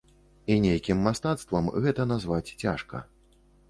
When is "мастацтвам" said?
1.09-1.71